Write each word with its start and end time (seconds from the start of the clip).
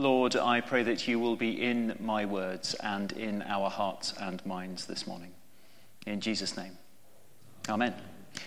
Lord, 0.00 0.34
I 0.34 0.62
pray 0.62 0.82
that 0.84 1.06
you 1.06 1.18
will 1.18 1.36
be 1.36 1.62
in 1.62 1.94
my 2.00 2.24
words 2.24 2.72
and 2.72 3.12
in 3.12 3.42
our 3.42 3.68
hearts 3.68 4.14
and 4.18 4.44
minds 4.46 4.86
this 4.86 5.06
morning. 5.06 5.32
In 6.06 6.22
Jesus' 6.22 6.56
name. 6.56 6.78
Amen. 7.68 7.92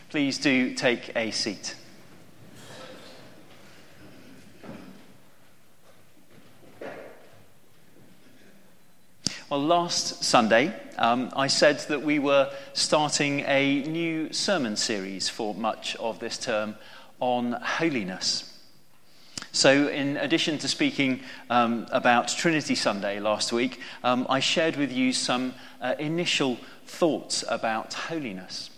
Please 0.09 0.39
do 0.39 0.73
take 0.73 1.15
a 1.15 1.29
seat. 1.29 1.75
Well, 9.47 9.61
last 9.61 10.23
Sunday, 10.23 10.73
um, 10.97 11.29
I 11.35 11.45
said 11.45 11.77
that 11.81 12.01
we 12.01 12.17
were 12.17 12.51
starting 12.73 13.41
a 13.41 13.83
new 13.83 14.33
sermon 14.33 14.75
series 14.75 15.29
for 15.29 15.53
much 15.53 15.95
of 15.97 16.17
this 16.17 16.39
term 16.39 16.77
on 17.19 17.51
holiness. 17.51 18.52
So, 19.55 19.87
in 19.87 20.17
addition 20.17 20.57
to 20.57 20.67
speaking 20.67 21.19
um, 21.47 21.85
about 21.91 22.27
Trinity 22.27 22.73
Sunday 22.73 23.19
last 23.19 23.53
week, 23.53 23.79
um, 24.03 24.25
I 24.27 24.39
shared 24.39 24.77
with 24.77 24.91
you 24.91 25.13
some 25.13 25.53
uh, 25.79 25.93
initial 25.99 26.57
thoughts 26.87 27.43
about 27.47 27.93
holiness, 27.93 28.71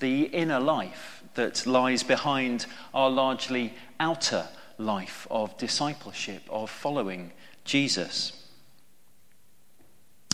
the 0.00 0.24
inner 0.24 0.60
life 0.60 1.24
that 1.36 1.66
lies 1.66 2.02
behind 2.02 2.66
our 2.92 3.08
largely 3.08 3.72
outer 3.98 4.46
life 4.76 5.26
of 5.30 5.56
discipleship, 5.56 6.42
of 6.50 6.68
following 6.68 7.32
Jesus. 7.64 8.46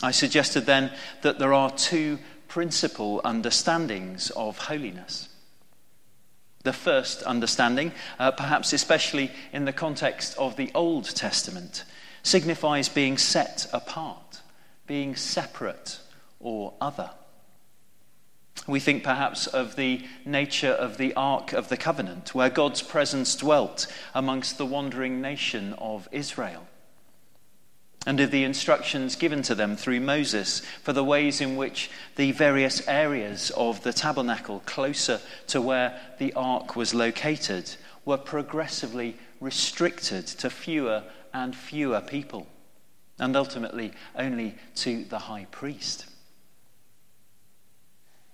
I 0.03 0.11
suggested 0.11 0.67
then 0.67 0.91
that 1.23 1.39
there 1.39 1.55
are 1.55 1.71
two 1.71 2.19
principal 2.49 3.21
understandings 3.25 4.31
of 4.31 4.59
holiness. 4.59 5.30
The 6.63 6.73
first 6.73 7.23
understanding, 7.23 7.93
uh, 8.19 8.33
perhaps 8.33 8.73
especially 8.73 9.31
in 9.53 9.65
the 9.65 9.73
context 9.73 10.37
of 10.37 10.57
the 10.57 10.71
Old 10.75 11.05
Testament, 11.05 11.85
signifies 12.23 12.89
being 12.89 13.17
set 13.17 13.67
apart, 13.73 14.41
being 14.87 15.17
separate 15.17 16.01
or 16.39 16.75
other. 16.81 17.11
We 18.67 18.81
think 18.81 19.03
perhaps 19.03 19.47
of 19.47 19.77
the 19.77 20.05
nature 20.27 20.73
of 20.73 20.99
the 20.99 21.15
Ark 21.15 21.55
of 21.55 21.69
the 21.69 21.79
Covenant, 21.79 22.35
where 22.35 22.51
God's 22.51 22.83
presence 22.83 23.35
dwelt 23.37 23.87
amongst 24.15 24.59
the 24.59 24.67
wandering 24.67 25.23
nation 25.23 25.73
of 25.79 26.09
Israel 26.13 26.67
and 28.07 28.19
of 28.21 28.31
the 28.31 28.45
instructions 28.45 29.15
given 29.15 29.43
to 29.43 29.55
them 29.55 29.77
through 29.77 30.01
Moses 30.01 30.61
for 30.83 30.93
the 30.93 31.05
ways 31.05 31.41
in 31.41 31.57
which 31.57 31.91
the 32.17 32.33
various 32.33 32.87
areas 32.89 33.51
of 33.57 33.83
the 33.83 33.93
tabernacle 33.93 34.63
closer 34.65 35.21
to 35.49 35.61
where 35.61 36.01
the 36.19 36.33
ark 36.33 36.77
was 36.77 36.95
located 36.95 37.71
were 38.07 38.17
progressively 38.17 39.17
restricted 39.39 40.27
to 40.27 40.49
fewer 40.49 41.05
and 41.35 41.55
fewer 41.55 42.01
people, 42.01 42.47
and 43.19 43.37
ultimately 43.37 43.93
only 44.17 44.55
to 44.75 45.05
the 45.05 45.19
high 45.19 45.47
priest. 45.51 46.07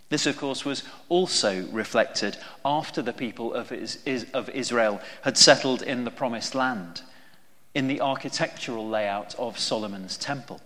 This, 0.08 0.26
of 0.26 0.36
course, 0.36 0.64
was 0.64 0.84
also 1.08 1.66
reflected 1.72 2.36
after 2.64 3.02
the 3.02 3.12
people 3.12 3.52
of 3.52 3.72
Israel 3.72 5.00
had 5.22 5.36
settled 5.36 5.82
in 5.82 6.04
the 6.04 6.12
promised 6.12 6.54
land 6.54 7.02
in 7.76 7.88
the 7.88 8.00
architectural 8.00 8.88
layout 8.88 9.34
of 9.34 9.58
Solomon's 9.58 10.16
temple, 10.16 10.62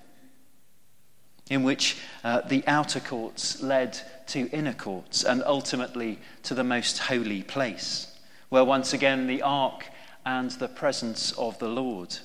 in 1.50 1.64
which 1.64 1.96
uh, 2.22 2.40
the 2.42 2.62
outer 2.68 3.00
courts 3.00 3.60
led 3.60 3.98
to 4.28 4.48
inner 4.50 4.72
courts 4.72 5.24
and 5.24 5.42
ultimately 5.44 6.20
to 6.44 6.54
the 6.54 6.62
most 6.62 6.98
holy 6.98 7.42
place, 7.42 8.16
where 8.48 8.64
once 8.64 8.92
again 8.92 9.26
the 9.26 9.42
ark 9.42 9.86
and 10.24 10.52
the 10.52 10.68
presence 10.68 11.32
of 11.32 11.58
the 11.58 11.66
Lord 11.66 12.16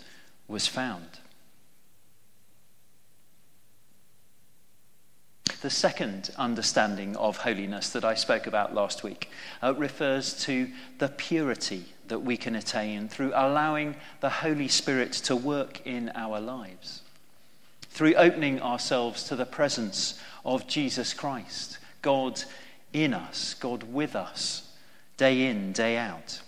was 0.47 0.67
found. 0.67 1.17
The 5.63 5.71
second 5.71 6.29
understanding 6.37 7.15
of 7.15 7.37
holiness 7.37 7.89
that 7.89 8.05
I 8.05 8.13
spoke 8.13 8.45
about 8.45 8.75
last 8.75 9.01
week 9.01 9.31
uh, 9.63 9.73
refers 9.73 10.39
to 10.43 10.69
the 10.99 11.07
purity 11.07 11.85
that 12.07 12.19
we 12.19 12.37
can 12.37 12.55
attain 12.55 13.07
through 13.07 13.31
allowing 13.35 13.95
the 14.21 14.29
Holy 14.29 14.67
Spirit 14.67 15.13
to 15.13 15.35
work 15.35 15.85
in 15.85 16.11
our 16.15 16.39
lives, 16.39 17.01
through 17.89 18.15
opening 18.15 18.61
ourselves 18.61 19.23
to 19.23 19.35
the 19.35 19.45
presence 19.45 20.19
of 20.43 20.67
Jesus 20.67 21.13
Christ, 21.13 21.79
God 22.01 22.43
in 22.93 23.13
us, 23.13 23.53
God 23.55 23.83
with 23.83 24.15
us, 24.15 24.71
day 25.17 25.47
in, 25.47 25.71
day 25.71 25.97
out. 25.97 26.41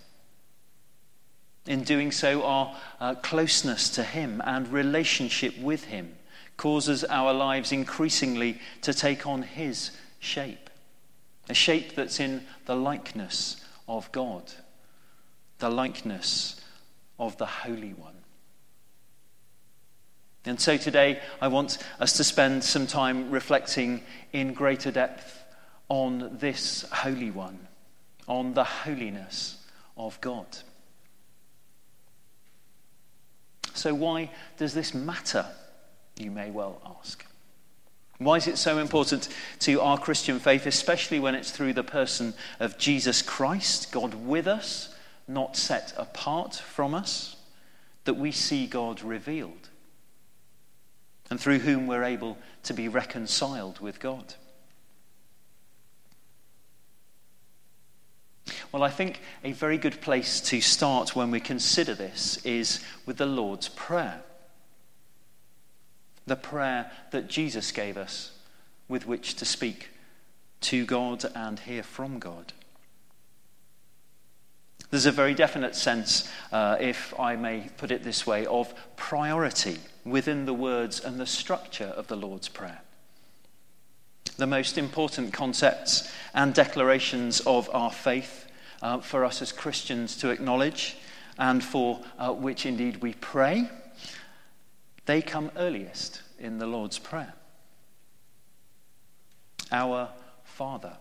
In 1.66 1.84
doing 1.84 2.12
so, 2.12 2.44
our 2.44 2.76
uh, 3.00 3.16
closeness 3.16 3.90
to 3.92 4.04
Him 4.04 4.42
and 4.46 4.68
relationship 4.70 5.58
with 5.60 5.86
Him 5.86 6.16
causes 6.56 7.04
our 7.04 7.34
lives 7.34 7.72
increasingly 7.72 8.60
to 8.82 8.94
take 8.94 9.28
on 9.28 9.42
His 9.42 9.92
shape, 10.20 10.70
a 11.50 11.54
shape 11.54 11.96
that's 11.96 12.20
in 12.20 12.44
the 12.66 12.76
likeness 12.76 13.64
of 13.88 14.12
God 14.12 14.54
the 15.60 15.70
likeness 15.70 16.62
of 17.20 17.38
the 17.38 17.46
Holy 17.46 17.94
One. 17.94 18.14
And 20.46 20.60
so 20.60 20.78
today, 20.78 21.20
I 21.42 21.50
want 21.50 21.78
us 22.00 22.14
to 22.14 22.24
spend 22.24 22.64
some 22.64 22.88
time 22.88 23.32
reflecting 23.32 24.02
in 24.32 24.54
greater 24.54 24.92
depth 24.92 25.44
on 25.90 26.38
this 26.40 26.86
Holy 26.92 27.32
One, 27.32 27.68
on 28.28 28.54
the 28.54 28.64
holiness 28.64 29.58
of 29.98 30.20
God. 30.22 30.46
So, 33.74 33.94
why 33.94 34.32
does 34.58 34.74
this 34.74 34.94
matter? 34.94 35.46
You 36.18 36.32
may 36.32 36.50
well 36.50 36.82
ask. 37.00 37.26
Why 38.18 38.38
is 38.38 38.48
it 38.48 38.58
so 38.58 38.80
important 38.80 39.30
to 39.60 39.82
our 39.82 40.00
Christian 40.00 40.40
faith, 40.40 40.66
especially 40.66 41.20
when 41.20 41.36
it's 41.36 41.52
through 41.52 41.74
the 41.74 41.84
person 41.84 42.34
of 42.60 42.80
Jesus 42.80 43.22
Christ, 43.22 43.92
God 43.92 44.16
with 44.16 44.48
us, 44.48 44.96
not 45.28 45.58
set 45.58 45.94
apart 45.98 46.56
from 46.56 46.94
us, 46.94 47.36
that 48.06 48.16
we 48.16 48.32
see 48.32 48.66
God 48.68 49.02
revealed, 49.02 49.70
and 51.30 51.40
through 51.40 51.60
whom 51.60 51.88
we're 51.88 52.04
able 52.04 52.38
to 52.64 52.74
be 52.74 52.88
reconciled 52.88 53.80
with 53.80 54.00
God. 54.00 54.36
Well, 58.72 58.84
I 58.84 58.90
think 58.90 59.22
a 59.44 59.54
very 59.54 59.78
good 59.78 60.02
place 60.02 60.42
to 60.42 60.62
start 60.62 61.16
when 61.16 61.32
we 61.32 61.40
consider 61.40 61.94
this 61.94 62.38
is 62.46 62.84
with 63.06 63.18
the 63.18 63.26
Lord's 63.26 63.70
Prayer. 63.70 64.22
The 66.26 66.36
prayer 66.36 66.92
that 67.12 67.30
Jesus 67.30 67.72
gave 67.72 67.98
us 67.98 68.32
with 68.90 69.08
which 69.08 69.36
to 69.36 69.46
speak 69.46 69.90
to 70.62 70.86
God 70.86 71.26
and 71.36 71.60
hear 71.60 71.84
from 71.84 72.20
God. 72.20 72.54
There's 74.90 75.06
a 75.06 75.12
very 75.12 75.34
definite 75.34 75.76
sense, 75.76 76.30
uh, 76.52 76.78
if 76.80 77.14
I 77.20 77.36
may 77.36 77.70
put 77.78 77.92
it 77.92 78.04
this 78.04 78.26
way, 78.26 78.46
of 78.46 78.74
priority 78.96 79.80
within 80.06 80.46
the 80.46 80.54
words 80.54 81.02
and 81.02 81.20
the 81.20 81.26
structure 81.26 81.94
of 81.98 82.08
the 82.08 82.16
Lord's 82.16 82.48
Prayer. 82.48 82.82
The 84.38 84.48
most 84.48 84.78
important 84.78 85.34
concepts 85.34 86.10
and 86.34 86.54
declarations 86.54 87.42
of 87.42 87.70
our 87.74 87.92
faith 87.92 88.46
uh, 88.82 89.00
for 89.00 89.26
us 89.26 89.42
as 89.42 89.52
Christians 89.52 90.16
to 90.18 90.30
acknowledge 90.30 90.98
and 91.38 91.64
for 91.64 92.00
uh, 92.18 92.32
which 92.32 92.66
indeed 92.66 92.98
we 93.02 93.14
pray, 93.16 93.70
they 95.06 95.22
come 95.22 95.52
earliest 95.58 96.22
in 96.40 96.60
the 96.60 96.68
Lord's 96.68 97.00
Prayer. 97.00 97.34
Our 99.72 100.10
Father 100.44 100.98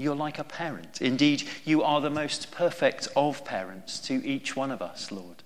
you're 0.00 0.16
like 0.16 0.38
a 0.38 0.44
parent. 0.44 1.02
Indeed, 1.02 1.46
you 1.66 1.82
are 1.82 2.00
the 2.00 2.08
most 2.08 2.50
perfect 2.50 3.08
of 3.14 3.44
parents 3.44 4.00
to 4.00 4.26
each 4.26 4.56
one 4.56 4.70
of 4.70 4.80
us, 4.80 5.12
Lord. 5.12 5.42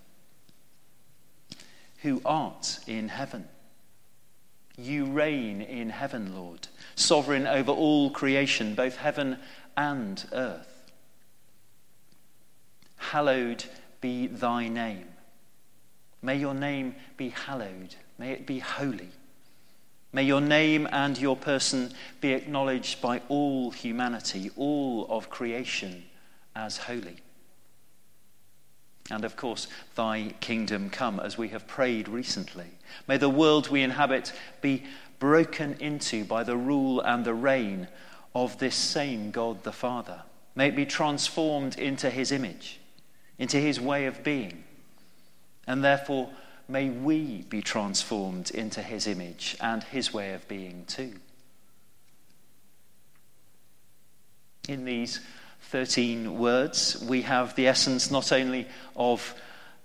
Who 2.02 2.22
art 2.24 2.78
in 2.86 3.08
heaven. 3.08 3.48
You 4.78 5.06
reign 5.06 5.60
in 5.60 5.90
heaven, 5.90 6.36
Lord, 6.36 6.68
sovereign 6.94 7.48
over 7.48 7.72
all 7.72 8.10
creation, 8.10 8.76
both 8.76 8.96
heaven 8.96 9.38
and 9.76 10.24
earth. 10.32 10.84
Hallowed 12.96 13.64
be 14.00 14.28
thy 14.28 14.68
name. 14.68 15.08
May 16.22 16.36
your 16.36 16.54
name 16.54 16.94
be 17.16 17.30
hallowed. 17.30 17.96
May 18.18 18.30
it 18.30 18.46
be 18.46 18.60
holy. 18.60 19.10
May 20.14 20.22
your 20.22 20.40
name 20.40 20.88
and 20.92 21.18
your 21.18 21.36
person 21.36 21.92
be 22.20 22.34
acknowledged 22.34 23.02
by 23.02 23.20
all 23.28 23.72
humanity, 23.72 24.48
all 24.54 25.08
of 25.10 25.28
creation, 25.28 26.04
as 26.54 26.76
holy. 26.76 27.16
And 29.10 29.24
of 29.24 29.36
course, 29.36 29.66
thy 29.96 30.34
kingdom 30.38 30.88
come, 30.88 31.18
as 31.18 31.36
we 31.36 31.48
have 31.48 31.66
prayed 31.66 32.08
recently. 32.08 32.68
May 33.08 33.16
the 33.16 33.28
world 33.28 33.70
we 33.70 33.82
inhabit 33.82 34.32
be 34.60 34.84
broken 35.18 35.74
into 35.80 36.24
by 36.24 36.44
the 36.44 36.56
rule 36.56 37.00
and 37.00 37.24
the 37.24 37.34
reign 37.34 37.88
of 38.36 38.56
this 38.60 38.76
same 38.76 39.32
God 39.32 39.64
the 39.64 39.72
Father. 39.72 40.22
May 40.54 40.68
it 40.68 40.76
be 40.76 40.86
transformed 40.86 41.76
into 41.76 42.08
his 42.08 42.30
image, 42.30 42.78
into 43.36 43.56
his 43.56 43.80
way 43.80 44.06
of 44.06 44.22
being, 44.22 44.62
And 45.66 45.82
therefore, 45.82 46.30
may 46.68 46.88
we 46.90 47.42
be 47.42 47.62
transformed 47.62 48.50
into 48.50 48.82
his 48.82 49.06
image 49.06 49.56
and 49.60 49.82
his 49.82 50.12
way 50.12 50.32
of 50.32 50.46
being 50.48 50.84
too. 50.86 51.14
In 54.68 54.84
these 54.84 55.20
13 55.70 56.38
words, 56.38 57.02
we 57.06 57.22
have 57.22 57.54
the 57.54 57.66
essence 57.66 58.10
not 58.10 58.32
only 58.32 58.66
of 58.96 59.34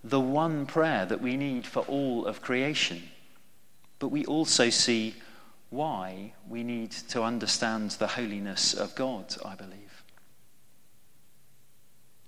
the 0.04 0.20
one 0.20 0.66
prayer 0.66 1.06
that 1.06 1.22
we 1.22 1.36
need 1.36 1.66
for 1.66 1.82
all 1.82 2.26
of 2.26 2.42
creation, 2.42 3.04
but 4.00 4.08
we 4.08 4.26
also 4.26 4.70
see 4.70 5.16
why 5.70 6.34
we 6.48 6.64
need 6.64 6.92
to 6.92 7.22
understand 7.22 7.92
the 7.92 8.08
holiness 8.08 8.74
of 8.74 8.96
God, 8.96 9.36
I 9.46 9.56
believe. 9.56 10.04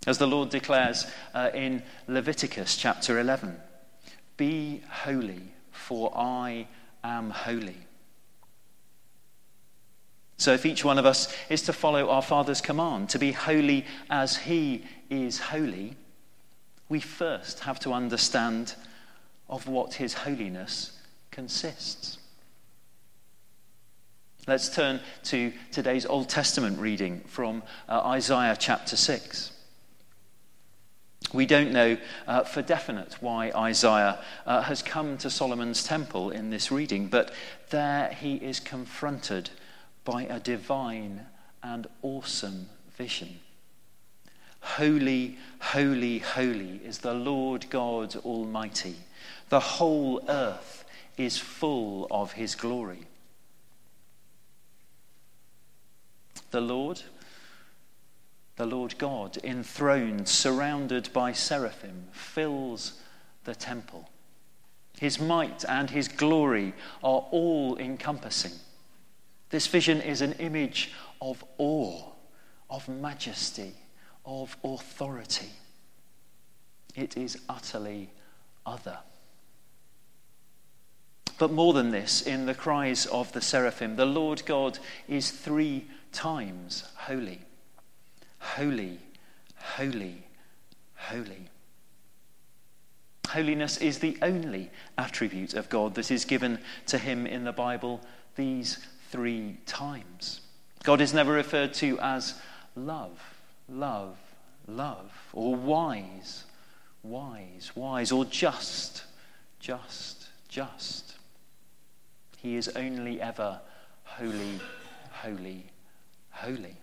As 0.06 0.18
the 0.18 0.28
Lord 0.28 0.50
declares 0.50 1.06
uh, 1.34 1.50
in 1.54 1.84
Leviticus 2.08 2.76
chapter 2.76 3.20
11 3.20 3.56
Be 4.42 4.82
holy, 4.90 5.54
for 5.70 6.12
I 6.18 6.66
am 7.04 7.30
holy. 7.30 7.78
So, 10.38 10.52
if 10.52 10.66
each 10.66 10.84
one 10.84 10.98
of 10.98 11.06
us 11.06 11.32
is 11.48 11.62
to 11.62 11.74
follow 11.74 12.10
our 12.10 12.24
Father's 12.24 12.60
command 12.60 13.10
to 13.10 13.20
be 13.20 13.34
holy 13.34 13.86
as 14.10 14.38
He 14.38 14.84
is 15.12 15.38
holy, 15.38 15.96
we 16.90 17.00
first 17.00 17.60
have 17.60 17.80
to 17.82 17.94
understand 17.94 18.74
of 19.48 19.68
what 19.68 19.94
His 19.94 20.16
holiness 20.16 21.00
consists. 21.30 22.18
Let's 24.48 24.74
turn 24.74 25.02
to 25.26 25.54
today's 25.72 26.08
Old 26.08 26.30
Testament 26.30 26.80
reading 26.80 27.20
from 27.28 27.62
uh, 27.88 28.02
Isaiah 28.06 28.58
chapter 28.58 28.98
6. 28.98 29.52
We 31.34 31.46
don't 31.46 31.72
know 31.72 31.98
uh, 32.28 32.44
for 32.44 32.62
definite 32.62 33.18
why 33.22 33.52
Isaiah 33.56 34.20
uh, 34.46 34.62
has 34.64 34.82
come 34.82 35.18
to 35.20 35.30
Solomon's 35.30 35.84
temple 35.84 36.30
in 36.32 36.50
this 36.50 36.72
reading, 36.72 37.08
but 37.08 37.32
there 37.70 38.10
he 38.10 38.36
is 38.36 38.60
confronted 38.60 39.50
by 40.04 40.24
a 40.24 40.40
divine 40.40 41.26
and 41.64 41.88
awesome 42.02 42.68
vision. 42.98 43.40
Holy, 44.62 45.38
holy, 45.60 46.20
holy 46.20 46.82
is 46.84 47.00
the 47.00 47.14
Lord 47.14 47.66
God 47.70 48.16
Almighty. 48.18 48.96
The 49.50 49.60
whole 49.60 50.22
earth 50.28 50.86
is 51.18 51.38
full 51.38 52.08
of 52.12 52.34
his 52.34 52.56
glory. 52.56 53.06
The 56.52 56.62
Lord, 56.62 57.02
the 58.62 58.68
Lord 58.68 58.96
God, 59.00 59.40
enthroned, 59.44 60.28
surrounded 60.28 61.12
by 61.14 61.34
seraphim, 61.34 62.06
fills 62.12 63.02
the 63.44 63.56
temple. 63.56 64.08
His 65.00 65.20
might 65.20 65.66
and 65.68 65.90
his 65.90 66.08
glory 66.08 66.76
are 67.04 67.26
all 67.32 67.76
encompassing. 67.80 68.52
This 69.50 69.66
vision 69.66 70.00
is 70.00 70.22
an 70.22 70.34
image 70.34 70.92
of 71.20 71.44
awe, 71.58 72.04
of 72.70 72.88
majesty, 72.88 73.74
of 74.28 74.56
authority. 74.64 75.50
It 76.96 77.18
is 77.18 77.40
utterly 77.50 78.12
other. 78.64 79.00
But 81.40 81.52
more 81.52 81.74
than 81.74 81.90
this, 81.90 82.22
in 82.22 82.46
the 82.46 82.54
cries 82.54 83.08
of 83.08 83.32
the 83.32 83.42
seraphim, 83.42 83.96
the 83.96 84.06
Lord 84.06 84.46
God 84.46 84.78
is 85.08 85.32
three 85.32 85.88
times 86.12 86.84
holy. 86.96 87.40
Holy, 88.42 89.00
holy, 89.56 90.26
holy. 90.96 91.48
Holiness 93.30 93.78
is 93.78 94.00
the 94.00 94.18
only 94.22 94.70
attribute 94.98 95.54
of 95.54 95.70
God 95.70 95.96
that 95.96 96.12
is 96.12 96.26
given 96.26 96.60
to 96.88 96.98
him 96.98 97.26
in 97.26 97.46
the 97.46 97.54
Bible 97.54 98.02
these 98.36 98.78
three 99.10 99.58
times. 99.66 100.42
God 100.84 101.00
is 101.00 101.14
never 101.14 101.32
referred 101.32 101.74
to 101.76 101.98
as 102.00 102.34
love, 102.76 103.20
love, 103.70 104.18
love, 104.68 105.12
or 105.32 105.56
wise, 105.56 106.44
wise, 107.04 107.72
wise, 107.76 108.12
or 108.12 108.26
just, 108.26 109.04
just, 109.60 110.28
just. 110.50 111.14
He 112.38 112.56
is 112.56 112.68
only 112.70 113.22
ever 113.22 113.62
holy, 114.04 114.60
holy, 115.12 115.68
holy. 116.32 116.76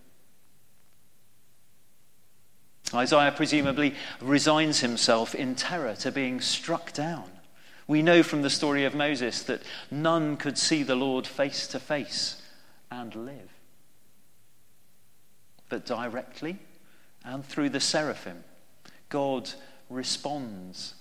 Isaiah 2.93 3.31
presumably 3.31 3.95
resigns 4.21 4.79
himself 4.79 5.35
in 5.35 5.55
terror 5.55 5.95
to 5.95 6.11
being 6.11 6.41
struck 6.41 6.93
down. 6.93 7.29
We 7.87 8.01
know 8.01 8.23
from 8.23 8.41
the 8.41 8.49
story 8.49 8.85
of 8.85 8.93
Moses 8.95 9.43
that 9.43 9.63
none 9.89 10.37
could 10.37 10.57
see 10.57 10.83
the 10.83 10.95
Lord 10.95 11.25
face 11.25 11.67
to 11.67 11.79
face 11.79 12.41
and 12.91 13.13
live. 13.15 13.49
But 15.69 15.85
directly 15.85 16.57
and 17.23 17.45
through 17.45 17.69
the 17.69 17.79
seraphim, 17.79 18.43
God 19.09 19.49
responds 19.89 20.95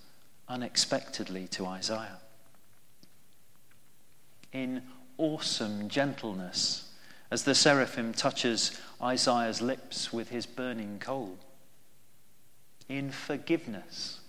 unexpectedly 0.48 1.46
to 1.48 1.66
Isaiah. 1.66 2.18
In 4.52 4.82
awesome 5.18 5.88
gentleness, 5.88 6.90
as 7.30 7.44
the 7.44 7.54
seraphim 7.54 8.14
touches 8.14 8.80
Isaiah's 9.02 9.60
lips 9.60 10.12
with 10.12 10.30
his 10.30 10.46
burning 10.46 10.98
coal. 10.98 11.38
In 12.88 13.10
forgiveness, 13.10 14.20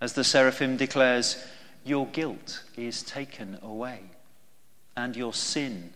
as 0.00 0.14
the 0.14 0.24
seraphim 0.24 0.76
declares, 0.76 1.44
Your 1.84 2.06
guilt 2.06 2.62
is 2.76 3.02
taken 3.02 3.58
away, 3.62 4.00
and 4.96 5.14
your 5.14 5.34
sin 5.34 5.92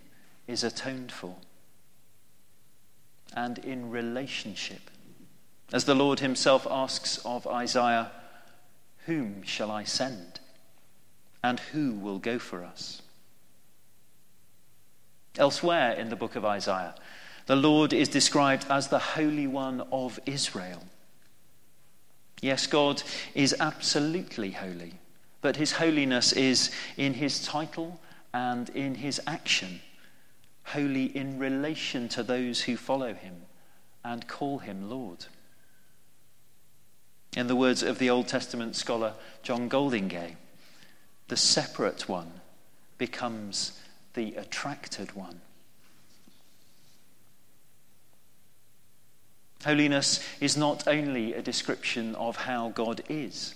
is 0.47 0.63
atoned 0.63 1.11
for. 1.11 1.37
And 3.35 3.59
in 3.59 3.91
relationship, 3.91 4.91
as 5.73 5.87
the 5.87 5.95
Lord 5.95 6.21
himself 6.21 6.67
asks 6.71 7.19
of 7.25 7.47
Isaiah, 7.47 8.11
Whom 9.07 9.43
shall 9.43 9.71
I 9.71 9.85
send? 9.85 10.41
And 11.43 11.59
who 11.59 11.93
will 11.93 12.19
go 12.19 12.39
for 12.39 12.63
us? 12.63 13.01
Elsewhere 15.39 15.93
in 15.93 16.11
the 16.11 16.17
book 16.17 16.37
of 16.37 16.45
Isaiah, 16.45 16.95
the 17.47 17.57
Lord 17.57 17.93
is 17.95 18.09
described 18.09 18.67
as 18.69 18.89
the 18.89 18.99
Holy 18.99 19.47
One 19.47 19.81
of 19.91 20.21
Israel. 20.27 20.85
Yes, 22.43 22.67
God 22.67 23.03
is 23.35 23.55
absolutely 23.61 24.51
holy, 24.51 24.95
but 25.41 25.57
his 25.57 25.73
holiness 25.73 26.33
is 26.33 26.73
in 26.97 27.15
his 27.15 27.43
title 27.43 28.01
and 28.35 28.69
in 28.71 28.97
his 28.97 29.21
action, 29.29 29.81
holy 30.65 31.05
in 31.17 31.39
relation 31.39 32.09
to 32.11 32.23
those 32.25 32.63
who 32.63 32.77
follow 32.77 33.15
him 33.15 33.43
and 34.05 34.27
call 34.27 34.59
him 34.59 34.91
Lord. 34.91 35.27
In 37.37 37.47
the 37.47 37.57
words 37.57 37.85
of 37.85 38.01
the 38.01 38.11
Old 38.11 38.27
Testament 38.27 38.75
scholar 38.75 39.15
John 39.45 39.69
Goldingay, 39.69 40.35
the 41.29 41.37
separate 41.37 42.09
one 42.09 42.33
becomes 42.99 43.81
the 44.15 44.35
attracted 44.35 45.13
one. 45.13 45.41
Holiness 49.65 50.21
is 50.41 50.57
not 50.57 50.89
only 50.89 51.35
a 51.35 51.43
description 51.43 52.15
of 52.17 52.37
how 52.37 52.71
God 52.71 53.03
is, 53.09 53.55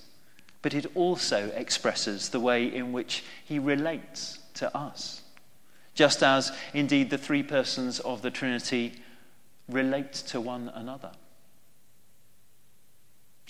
but 0.63 0.75
it 0.75 0.87
also 0.95 1.51
expresses 1.55 2.29
the 2.29 2.41
way 2.41 2.67
in 2.73 2.93
which 2.93 3.25
he 3.45 3.59
relates 3.59 4.39
to 4.55 4.75
us. 4.77 5.23
Just 5.95 6.23
as, 6.23 6.53
indeed, 6.75 7.11
the 7.11 7.19
three 7.19 7.43
persons 7.43 8.01
of 8.01 8.23
the 8.23 8.31
Trinity 8.31 8.93
relate 9.69 10.13
to 10.13 10.41
one 10.41 10.71
another. 10.75 11.11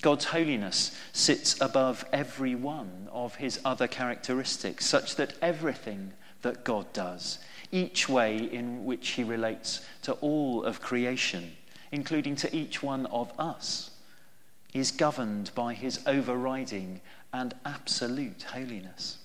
God's 0.02 0.26
holiness 0.26 0.96
sits 1.12 1.60
above 1.60 2.04
every 2.12 2.54
one 2.54 3.08
of 3.12 3.36
his 3.36 3.60
other 3.64 3.86
characteristics, 3.86 4.86
such 4.86 5.16
that 5.16 5.34
everything 5.42 6.12
that 6.42 6.64
God 6.64 6.92
does, 6.92 7.38
each 7.72 8.08
way 8.08 8.36
in 8.36 8.84
which 8.84 9.10
he 9.10 9.24
relates 9.24 9.80
to 10.02 10.12
all 10.14 10.64
of 10.64 10.80
creation, 10.80 11.56
including 11.92 12.36
to 12.36 12.54
each 12.54 12.82
one 12.82 13.06
of 13.06 13.32
us, 13.38 13.90
is 14.74 14.90
governed 14.90 15.50
by 15.54 15.74
his 15.74 16.00
overriding 16.06 17.00
and 17.32 17.54
absolute 17.64 18.42
holiness. 18.42 19.18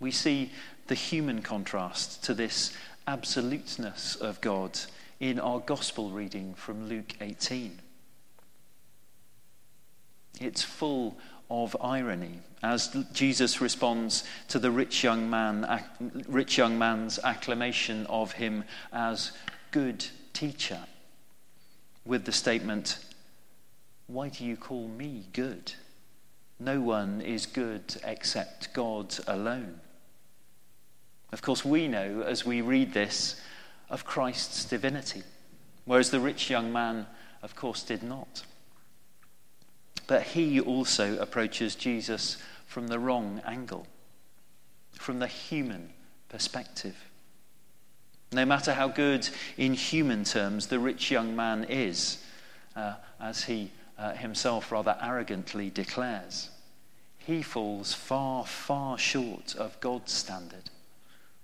We 0.00 0.10
see 0.10 0.52
the 0.86 0.94
human 0.94 1.42
contrast 1.42 2.22
to 2.24 2.34
this 2.34 2.72
absoluteness 3.06 4.16
of 4.16 4.40
God 4.40 4.78
in 5.20 5.40
our 5.40 5.60
gospel 5.60 6.10
reading 6.10 6.54
from 6.54 6.88
Luke 6.88 7.14
18. 7.20 7.80
It's 10.40 10.62
full 10.62 11.18
of 11.50 11.76
irony 11.80 12.40
as 12.62 12.94
Jesus 13.12 13.60
responds 13.60 14.24
to 14.48 14.58
the 14.58 14.70
rich 14.70 15.02
young, 15.02 15.30
man, 15.30 15.82
rich 16.28 16.58
young 16.58 16.78
man's 16.78 17.18
acclamation 17.22 18.06
of 18.06 18.32
him 18.32 18.64
as 18.92 19.32
good 19.70 20.06
teacher 20.32 20.80
with 22.04 22.24
the 22.24 22.32
statement, 22.32 22.98
Why 24.06 24.28
do 24.28 24.44
you 24.44 24.56
call 24.56 24.88
me 24.88 25.26
good? 25.32 25.72
No 26.58 26.80
one 26.80 27.20
is 27.20 27.46
good 27.46 27.96
except 28.04 28.72
God 28.72 29.14
alone. 29.26 29.80
Of 31.30 31.42
course, 31.42 31.64
we 31.64 31.88
know 31.88 32.22
as 32.22 32.44
we 32.44 32.62
read 32.62 32.92
this 32.92 33.40
of 33.90 34.04
Christ's 34.04 34.64
divinity, 34.64 35.22
whereas 35.84 36.10
the 36.10 36.20
rich 36.20 36.50
young 36.50 36.72
man, 36.72 37.06
of 37.42 37.54
course, 37.54 37.82
did 37.82 38.02
not. 38.02 38.42
But 40.06 40.22
he 40.22 40.58
also 40.58 41.18
approaches 41.18 41.74
Jesus 41.74 42.38
from 42.66 42.88
the 42.88 42.98
wrong 42.98 43.42
angle, 43.46 43.86
from 44.92 45.18
the 45.18 45.26
human 45.26 45.90
perspective. 46.28 46.96
No 48.32 48.44
matter 48.44 48.74
how 48.74 48.88
good 48.88 49.28
in 49.56 49.74
human 49.74 50.24
terms 50.24 50.66
the 50.66 50.78
rich 50.78 51.10
young 51.10 51.34
man 51.34 51.64
is, 51.64 52.22
uh, 52.76 52.94
as 53.20 53.44
he 53.44 53.70
uh, 53.98 54.12
himself 54.12 54.70
rather 54.70 54.96
arrogantly 55.00 55.70
declares, 55.70 56.50
he 57.18 57.42
falls 57.42 57.94
far, 57.94 58.44
far 58.44 58.98
short 58.98 59.54
of 59.56 59.80
God's 59.80 60.12
standard, 60.12 60.70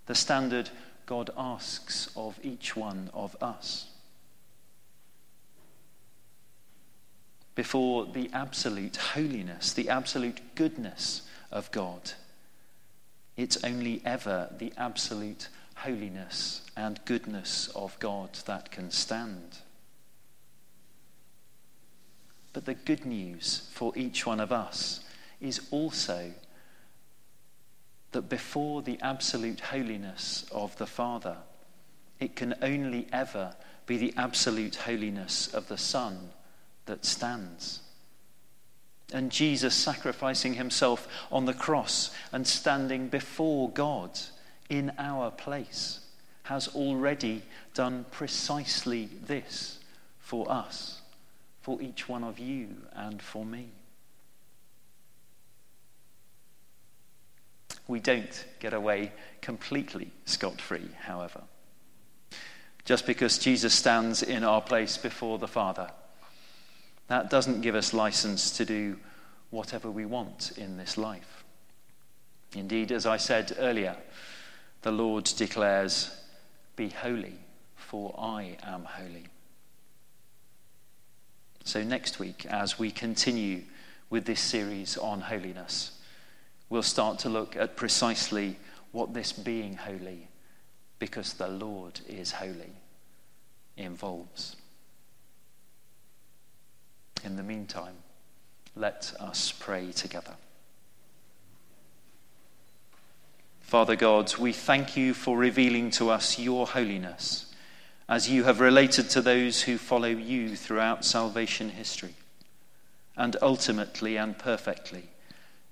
the 0.07 0.15
standard 0.15 0.71
God 1.07 1.31
asks 1.37 2.11
of 2.17 2.39
each 2.43 2.77
one 2.77 3.11
of 3.13 3.37
us. 3.43 3.89
Before 7.55 8.07
the 8.07 8.31
absolute 8.33 8.97
holiness, 8.97 9.73
the 9.73 9.89
absolute 9.89 10.41
goodness 10.55 11.23
of 11.53 11.71
God, 11.71 12.13
it's 13.37 13.63
only 13.63 14.03
ever 14.05 14.51
the 14.59 14.73
absolute 14.77 15.49
holiness 15.75 16.63
and 16.77 17.05
goodness 17.05 17.69
of 17.75 17.99
God 17.99 18.35
that 18.47 18.71
can 18.71 18.91
stand. 18.91 19.59
But 22.53 22.65
the 22.65 22.75
good 22.75 23.05
news 23.05 23.69
for 23.73 23.93
each 23.97 24.25
one 24.25 24.41
of 24.41 24.53
us 24.53 25.01
is 25.41 25.61
also 25.71 26.33
that 28.13 28.29
before 28.29 28.81
the 28.83 28.99
absolute 29.03 29.61
holiness 29.61 30.47
of 30.53 30.77
the 30.77 30.87
Father, 30.87 31.37
it 32.21 32.37
can 32.37 32.55
only 32.63 33.09
ever 33.13 33.57
be 33.87 33.97
the 33.97 34.15
absolute 34.17 34.77
holiness 34.77 35.53
of 35.53 35.69
the 35.69 35.77
Son 35.77 36.31
that 36.87 37.05
stands. 37.05 37.81
And 39.13 39.31
Jesus 39.31 39.75
sacrificing 39.75 40.55
himself 40.55 41.09
on 41.31 41.45
the 41.45 41.53
cross 41.53 42.11
and 42.33 42.47
standing 42.47 43.09
before 43.09 43.69
God 43.71 44.19
in 44.69 44.93
our 44.99 45.31
place 45.31 46.01
has 46.45 46.69
already 46.69 47.43
done 47.75 48.05
precisely 48.11 49.09
this 49.27 49.79
for 50.19 50.51
us, 50.51 51.01
for 51.63 51.81
each 51.81 52.09
one 52.09 52.25
of 52.25 52.39
you, 52.39 52.69
and 52.93 53.21
for 53.21 53.45
me. 53.45 53.69
We 57.87 58.01
don't 58.01 58.45
get 58.61 58.73
away 58.73 59.13
completely 59.41 60.11
scot 60.25 60.61
free, 60.61 60.89
however. 61.03 61.43
Just 62.85 63.07
because 63.07 63.39
Jesus 63.39 63.75
stands 63.75 64.23
in 64.23 64.45
our 64.45 64.61
place 64.61 64.97
before 64.99 65.39
the 65.39 65.49
Father, 65.49 65.91
that 67.09 67.31
doesn't 67.31 67.63
give 67.63 67.75
us 67.75 67.95
license 67.95 68.51
to 68.59 68.65
do 68.65 68.99
whatever 69.51 69.91
we 69.91 70.05
want 70.05 70.53
in 70.57 70.77
this 70.77 70.99
life. 70.99 71.45
Indeed, 72.55 72.93
as 72.93 73.07
I 73.07 73.17
said 73.17 73.57
earlier, 73.59 73.97
the 74.85 74.93
Lord 74.93 75.25
declares, 75.25 76.11
Be 76.77 76.91
holy, 76.91 77.39
for 77.75 78.15
I 78.19 78.59
am 78.63 78.85
holy. 78.85 79.25
So, 81.65 81.83
next 81.83 82.19
week, 82.19 82.45
as 82.45 82.79
we 82.79 82.91
continue 82.91 83.63
with 84.11 84.27
this 84.27 84.41
series 84.41 84.99
on 84.99 85.23
holiness, 85.23 85.93
we'll 86.69 86.83
start 86.83 87.19
to 87.21 87.31
look 87.31 87.57
at 87.57 87.77
precisely 87.77 88.59
what 88.93 89.15
this 89.15 89.33
being 89.33 89.75
holy, 89.75 90.29
because 90.99 91.33
the 91.33 91.49
Lord 91.49 92.01
is 92.07 92.33
holy, 92.33 92.75
involves. 93.79 94.57
In 97.25 97.37
the 97.37 97.43
meantime, 97.43 97.97
let 98.77 99.15
us 99.19 99.51
pray 99.51 99.93
together. 99.93 100.35
Father 103.65 103.97
God, 103.97 104.37
we 104.37 104.53
thank 104.53 104.95
you 104.95 105.15
for 105.15 105.39
revealing 105.39 105.91
to 105.93 106.11
us 106.11 106.39
your 106.39 106.67
holiness 106.67 107.47
as 108.09 108.29
you 108.29 108.45
have 108.45 108.61
related 108.61 109.09
to 109.11 109.23
those 109.23 109.63
who 109.63 109.79
follow 109.79 110.09
you 110.09 110.55
throughout 110.55 111.05
salvation 111.05 111.71
history, 111.71 112.15
and 113.17 113.37
ultimately 113.41 114.17
and 114.17 114.39
perfectly 114.39 115.05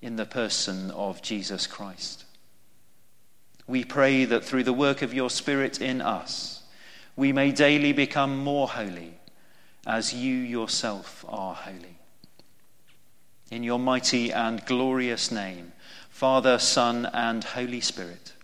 in 0.01 0.17
the 0.17 0.25
person 0.25 0.91
of 0.93 1.21
Jesus 1.21 1.67
Christ. 1.67 2.25
We 3.67 3.85
pray 3.85 4.25
that 4.25 4.43
through 4.43 4.65
the 4.65 4.73
work 4.73 5.03
of 5.03 5.13
your 5.13 5.31
Spirit 5.31 5.81
in 5.81 6.01
us, 6.01 6.63
we 7.15 7.31
may 7.31 7.53
daily 7.53 7.93
become 7.93 8.39
more 8.39 8.69
holy 8.69 9.19
as 9.87 10.15
you 10.15 10.35
yourself 10.35 11.27
are 11.29 11.55
holy. 11.55 11.99
In 13.51 13.63
your 13.63 13.79
mighty 13.79 14.33
and 14.33 14.65
glorious 14.65 15.31
name, 15.31 15.73
Father, 16.13 16.59
Son, 16.59 17.07
and 17.13 17.43
Holy 17.43 17.81
Spirit. 17.81 18.35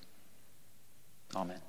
Amen. 1.36 1.60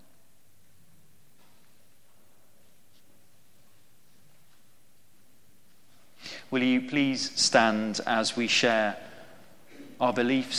Will 6.49 6.63
you 6.63 6.81
please 6.81 7.29
stand 7.39 8.01
as 8.07 8.35
we 8.35 8.47
share 8.47 8.97
our 9.99 10.13
beliefs? 10.13 10.47